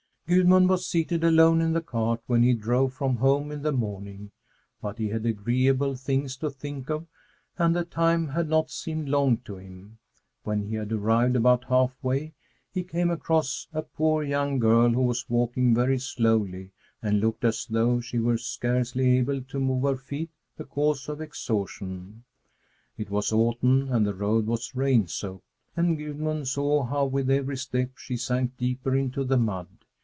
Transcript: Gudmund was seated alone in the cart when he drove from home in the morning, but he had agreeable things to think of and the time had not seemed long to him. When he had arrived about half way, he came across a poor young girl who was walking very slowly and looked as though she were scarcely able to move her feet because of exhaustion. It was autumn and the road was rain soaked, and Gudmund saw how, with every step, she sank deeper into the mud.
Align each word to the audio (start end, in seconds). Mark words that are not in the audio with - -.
Gudmund 0.27 0.69
was 0.69 0.87
seated 0.87 1.25
alone 1.25 1.59
in 1.59 1.73
the 1.73 1.81
cart 1.81 2.21
when 2.25 2.41
he 2.41 2.53
drove 2.53 2.93
from 2.93 3.17
home 3.17 3.51
in 3.51 3.63
the 3.63 3.73
morning, 3.73 4.31
but 4.81 4.97
he 4.97 5.09
had 5.09 5.25
agreeable 5.25 5.93
things 5.97 6.37
to 6.37 6.49
think 6.49 6.89
of 6.89 7.05
and 7.57 7.75
the 7.75 7.83
time 7.83 8.29
had 8.29 8.47
not 8.47 8.71
seemed 8.71 9.09
long 9.09 9.39
to 9.39 9.57
him. 9.57 9.97
When 10.43 10.63
he 10.69 10.75
had 10.75 10.93
arrived 10.93 11.35
about 11.35 11.65
half 11.65 12.01
way, 12.01 12.33
he 12.73 12.81
came 12.81 13.09
across 13.09 13.67
a 13.73 13.81
poor 13.81 14.23
young 14.23 14.57
girl 14.57 14.91
who 14.91 15.01
was 15.01 15.29
walking 15.29 15.75
very 15.75 15.99
slowly 15.99 16.71
and 17.03 17.19
looked 17.19 17.43
as 17.43 17.65
though 17.69 17.99
she 17.99 18.17
were 18.17 18.37
scarcely 18.37 19.17
able 19.17 19.41
to 19.41 19.59
move 19.59 19.83
her 19.83 19.97
feet 19.97 20.29
because 20.57 21.09
of 21.09 21.19
exhaustion. 21.19 22.23
It 22.97 23.09
was 23.09 23.33
autumn 23.33 23.89
and 23.91 24.07
the 24.07 24.15
road 24.15 24.45
was 24.45 24.73
rain 24.75 25.07
soaked, 25.07 25.43
and 25.75 25.97
Gudmund 25.97 26.47
saw 26.47 26.83
how, 26.85 27.03
with 27.03 27.29
every 27.29 27.57
step, 27.57 27.97
she 27.97 28.15
sank 28.15 28.55
deeper 28.55 28.95
into 28.95 29.25
the 29.25 29.35
mud. 29.37 29.67